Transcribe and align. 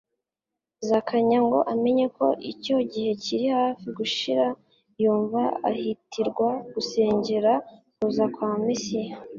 Zakanya 0.89 1.37
ngo 1.45 1.59
amenye 1.73 2.05
ko 2.17 2.25
icyo 2.51 2.77
gihe 2.91 3.11
kiri 3.23 3.47
hafi 3.57 3.87
gushira 3.97 4.45
yumva 5.01 5.41
ahatirwa 5.69 6.49
gusengera 6.73 7.53
kuza 7.97 8.25
kwa 8.35 8.49
Mesiya. 8.67 9.15